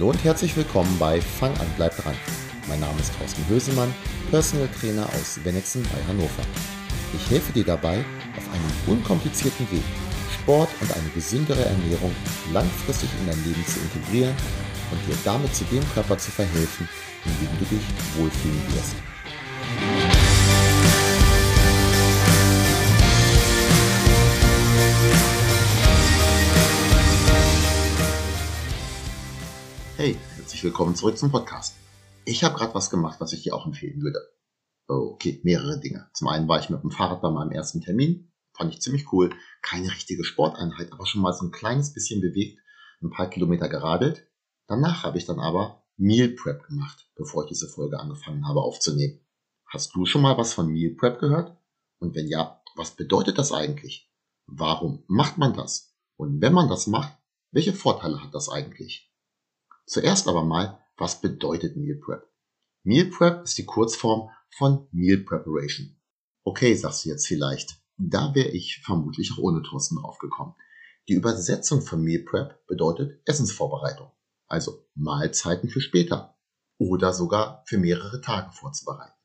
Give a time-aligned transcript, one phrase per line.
[0.00, 2.14] Hallo und herzlich willkommen bei Fang an, bleib dran.
[2.68, 3.94] Mein Name ist Thorsten Hösemann,
[4.30, 6.42] Personal Trainer aus Wennexen bei Hannover.
[7.12, 8.02] Ich helfe dir dabei,
[8.34, 9.82] auf einem unkomplizierten Weg
[10.40, 12.16] Sport und eine gesündere Ernährung
[12.50, 14.34] langfristig in dein Leben zu integrieren
[14.90, 16.88] und dir damit zu dem Körper zu verhelfen,
[17.26, 17.84] in dem du dich
[18.16, 18.96] wohlfühlen wirst.
[30.60, 31.74] Herzlich willkommen zurück zum Podcast.
[32.26, 34.18] Ich habe gerade was gemacht, was ich dir auch empfehlen würde.
[34.88, 36.10] Okay, mehrere Dinge.
[36.12, 38.30] Zum einen war ich mit dem Fahrrad bei meinem ersten Termin.
[38.52, 39.30] Fand ich ziemlich cool.
[39.62, 42.58] Keine richtige Sporteinheit, aber schon mal so ein kleines bisschen bewegt,
[43.00, 44.28] ein paar Kilometer geradelt.
[44.66, 49.18] Danach habe ich dann aber Meal Prep gemacht, bevor ich diese Folge angefangen habe aufzunehmen.
[49.64, 51.56] Hast du schon mal was von Meal Prep gehört?
[52.00, 54.12] Und wenn ja, was bedeutet das eigentlich?
[54.46, 55.96] Warum macht man das?
[56.16, 57.16] Und wenn man das macht,
[57.50, 59.09] welche Vorteile hat das eigentlich?
[59.90, 62.22] Zuerst aber mal, was bedeutet Meal Prep?
[62.84, 66.00] Meal Prep ist die Kurzform von Meal Preparation.
[66.44, 67.82] Okay, sagst du jetzt vielleicht.
[67.96, 70.54] Da wäre ich vermutlich auch ohne Thorsten draufgekommen.
[71.08, 74.12] Die Übersetzung von Meal Prep bedeutet Essensvorbereitung,
[74.46, 76.38] also Mahlzeiten für später
[76.78, 79.18] oder sogar für mehrere Tage vorzubereiten.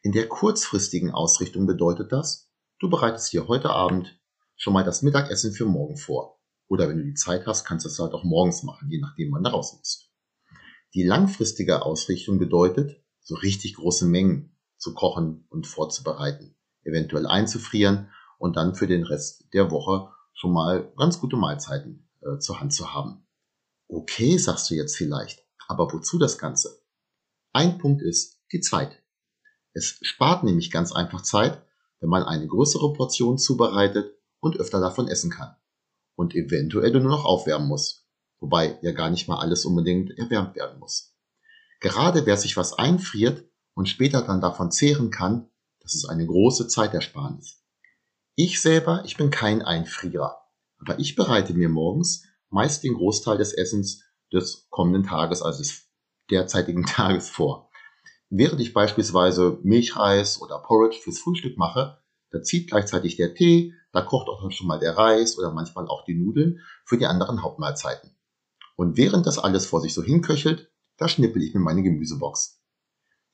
[0.00, 4.18] In der kurzfristigen Ausrichtung bedeutet das, du bereitest dir heute Abend
[4.56, 6.39] schon mal das Mittagessen für morgen vor
[6.70, 9.32] oder wenn du die Zeit hast, kannst du es halt auch morgens machen, je nachdem,
[9.32, 10.08] wann du raus.
[10.94, 18.56] Die langfristige Ausrichtung bedeutet, so richtig große Mengen zu kochen und vorzubereiten, eventuell einzufrieren und
[18.56, 22.94] dann für den Rest der Woche schon mal ganz gute Mahlzeiten äh, zur Hand zu
[22.94, 23.26] haben.
[23.88, 26.84] Okay, sagst du jetzt vielleicht, aber wozu das Ganze?
[27.52, 29.02] Ein Punkt ist die Zeit.
[29.72, 31.64] Es spart nämlich ganz einfach Zeit,
[31.98, 35.56] wenn man eine größere Portion zubereitet und öfter davon essen kann
[36.20, 38.06] und eventuell nur noch aufwärmen muss.
[38.40, 41.16] Wobei ja gar nicht mal alles unbedingt erwärmt werden muss.
[41.80, 43.44] Gerade wer sich was einfriert
[43.74, 45.48] und später dann davon zehren kann,
[45.80, 47.64] das ist eine große Zeitersparnis.
[48.34, 50.38] Ich selber, ich bin kein Einfrierer,
[50.78, 55.88] aber ich bereite mir morgens meist den Großteil des Essens des kommenden Tages, also des
[56.30, 57.70] derzeitigen Tages vor.
[58.28, 61.98] Während ich beispielsweise Milchreis oder Porridge fürs Frühstück mache,
[62.30, 66.04] da zieht gleichzeitig der Tee, da kocht auch schon mal der Reis oder manchmal auch
[66.04, 68.16] die Nudeln für die anderen Hauptmahlzeiten.
[68.76, 72.62] Und während das alles vor sich so hinköchelt, da schnippel ich mir meine Gemüsebox.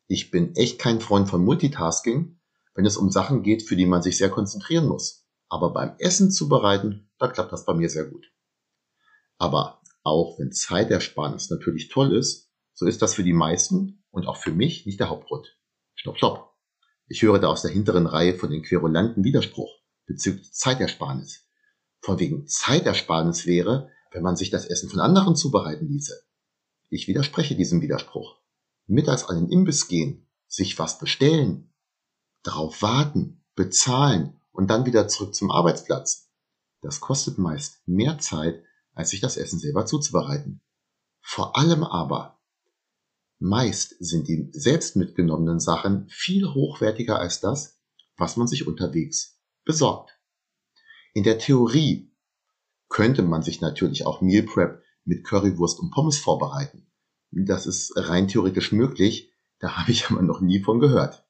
[0.09, 2.41] Ich bin echt kein Freund von Multitasking,
[2.75, 5.27] wenn es um Sachen geht, für die man sich sehr konzentrieren muss.
[5.49, 8.27] Aber beim Essen zubereiten, da klappt das bei mir sehr gut.
[9.39, 14.37] Aber auch wenn Zeitersparnis natürlich toll ist, so ist das für die meisten und auch
[14.37, 15.59] für mich nicht der Hauptgrund.
[15.95, 16.57] Stopp, stopp.
[17.09, 19.76] Ich höre da aus der hinteren Reihe von den querulanten Widerspruch
[20.07, 21.45] bezüglich Zeitersparnis.
[22.01, 26.15] Von wegen Zeitersparnis wäre, wenn man sich das Essen von anderen zubereiten ließe.
[26.89, 28.39] Ich widerspreche diesem Widerspruch.
[28.87, 31.73] Mittags an den Imbiss gehen, sich was bestellen,
[32.43, 36.31] darauf warten, bezahlen und dann wieder zurück zum Arbeitsplatz.
[36.81, 38.63] Das kostet meist mehr Zeit,
[38.95, 40.63] als sich das Essen selber zuzubereiten.
[41.21, 42.37] Vor allem aber
[43.39, 47.79] Meist sind die selbst mitgenommenen Sachen viel hochwertiger als das,
[48.17, 49.36] was man sich unterwegs
[49.67, 50.19] besorgt.
[51.13, 52.11] In der Theorie
[52.89, 56.87] könnte man sich natürlich auch Meal Prep mit Currywurst und Pommes vorbereiten.
[57.31, 61.27] Das ist rein theoretisch möglich, da habe ich aber noch nie von gehört.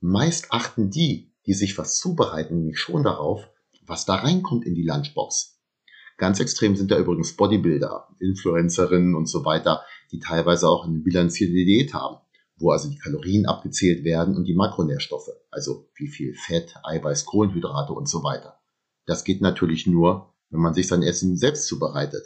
[0.00, 3.48] Meist achten die, die sich was zubereiten, nämlich schon darauf,
[3.82, 5.58] was da reinkommt in die Lunchbox.
[6.16, 11.54] Ganz extrem sind da übrigens Bodybuilder, Influencerinnen und so weiter, die teilweise auch eine bilanzierte
[11.54, 12.20] Diät haben,
[12.60, 17.92] wo also die Kalorien abgezählt werden und die Makronährstoffe, also wie viel Fett, Eiweiß, Kohlenhydrate
[17.92, 18.60] und so weiter.
[19.06, 22.24] Das geht natürlich nur, wenn man sich sein Essen selbst zubereitet.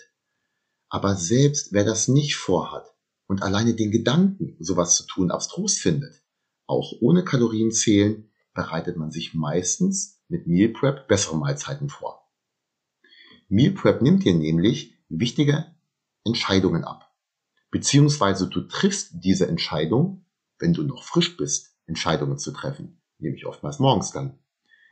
[0.88, 2.94] Aber selbst wer das nicht vorhat
[3.26, 6.22] und alleine den Gedanken, sowas zu tun, abstrus findet,
[6.66, 12.30] auch ohne Kalorien zählen, bereitet man sich meistens mit Meal Prep bessere Mahlzeiten vor.
[13.48, 15.66] Meal Prep nimmt dir nämlich wichtige
[16.24, 17.12] Entscheidungen ab.
[17.70, 20.23] Beziehungsweise du triffst diese Entscheidung,
[20.64, 22.98] wenn du noch frisch bist, Entscheidungen zu treffen.
[23.18, 24.38] Nämlich oftmals morgens dann.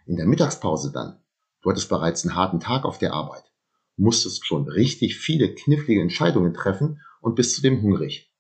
[0.04, 1.18] In der Mittagspause dann.
[1.62, 3.44] Du hattest bereits einen harten Tag auf der Arbeit.
[3.96, 8.30] Musstest schon richtig viele knifflige Entscheidungen treffen und bist zudem hungrig.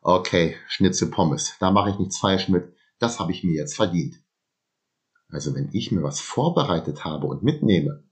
[0.00, 4.22] Okay, Schnitzel Pommes, da mache ich nichts falsch mit, das habe ich mir jetzt verdient.
[5.28, 8.04] Also wenn ich mir was vorbereitet habe und mitnehme,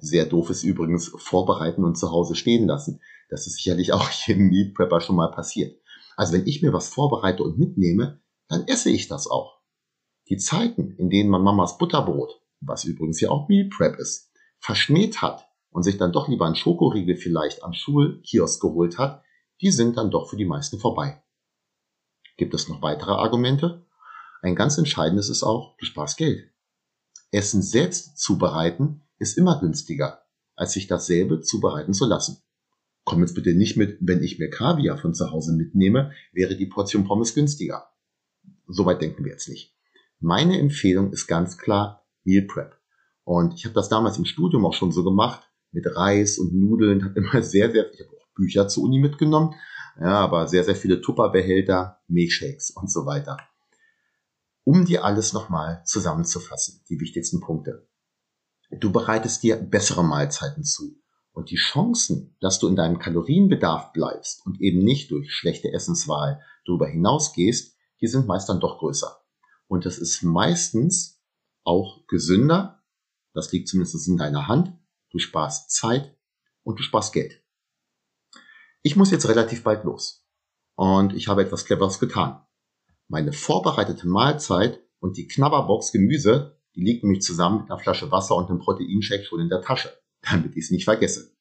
[0.00, 3.00] sehr doof ist übrigens vorbereiten und zu Hause stehen lassen.
[3.30, 5.81] Das ist sicherlich auch jedem Meal Prepper schon mal passiert.
[6.16, 9.60] Also wenn ich mir was vorbereite und mitnehme, dann esse ich das auch.
[10.28, 14.30] Die Zeiten, in denen man Mamas Butterbrot, was übrigens ja auch Meal Prep ist,
[14.60, 19.22] verschmäht hat und sich dann doch lieber ein Schokoriegel vielleicht am Schulkiosk geholt hat,
[19.60, 21.22] die sind dann doch für die meisten vorbei.
[22.36, 23.86] Gibt es noch weitere Argumente?
[24.42, 26.50] Ein ganz entscheidendes ist auch, du sparst Geld.
[27.30, 30.22] Essen selbst zubereiten ist immer günstiger,
[30.54, 32.42] als sich dasselbe zubereiten zu lassen.
[33.04, 36.66] Komm jetzt bitte nicht mit, wenn ich mir Kaviar von zu Hause mitnehme, wäre die
[36.66, 37.90] Portion Pommes günstiger.
[38.66, 39.74] Soweit denken wir jetzt nicht.
[40.20, 42.78] Meine Empfehlung ist ganz klar Meal Prep.
[43.24, 47.04] Und ich habe das damals im Studium auch schon so gemacht, mit Reis und Nudeln,
[47.04, 49.54] habe immer sehr, sehr, ich habe auch Bücher zur Uni mitgenommen,
[50.00, 53.36] ja, aber sehr, sehr viele Tupperbehälter, Milchshakes und so weiter.
[54.64, 57.88] Um dir alles nochmal zusammenzufassen, die wichtigsten Punkte.
[58.70, 61.01] Du bereitest dir bessere Mahlzeiten zu.
[61.32, 66.42] Und die Chancen, dass du in deinem Kalorienbedarf bleibst und eben nicht durch schlechte Essenswahl
[66.66, 69.22] darüber hinausgehst, die sind meist dann doch größer.
[69.66, 71.22] Und das ist meistens
[71.64, 72.82] auch gesünder.
[73.32, 74.74] Das liegt zumindest in deiner Hand.
[75.10, 76.14] Du sparst Zeit
[76.62, 77.42] und du sparst Geld.
[78.82, 80.26] Ich muss jetzt relativ bald los.
[80.74, 82.44] Und ich habe etwas Cleveres getan.
[83.08, 88.36] Meine vorbereitete Mahlzeit und die Knabberbox Gemüse, die liegt nämlich zusammen mit einer Flasche Wasser
[88.36, 89.90] und einem Proteinshake schon in der Tasche,
[90.22, 91.36] damit ich es nicht vergesse.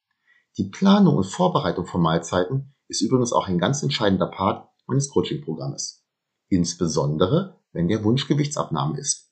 [0.57, 6.05] Die Planung und Vorbereitung von Mahlzeiten ist übrigens auch ein ganz entscheidender Part meines Coaching-Programmes.
[6.49, 9.31] Insbesondere, wenn der Wunsch Gewichtsabnahme ist.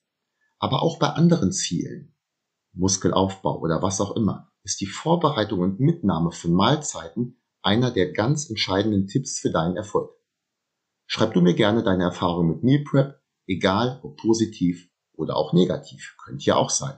[0.60, 2.16] Aber auch bei anderen Zielen,
[2.74, 8.50] Muskelaufbau oder was auch immer, ist die Vorbereitung und Mitnahme von Mahlzeiten einer der ganz
[8.50, 10.12] entscheidenden Tipps für deinen Erfolg.
[11.07, 16.16] Schreib du mir gerne deine Erfahrung mit Meal Prep, egal ob positiv oder auch negativ,
[16.24, 16.98] könnte ja auch sein.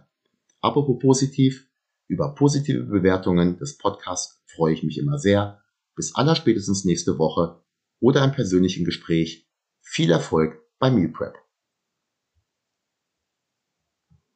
[0.59, 1.70] Apropos positiv,
[2.11, 5.61] über positive Bewertungen des Podcasts freue ich mich immer sehr.
[5.95, 7.63] Bis allerspätestens nächste Woche
[8.01, 9.49] oder im persönlichen Gespräch.
[9.81, 11.35] Viel Erfolg bei Meal Prep.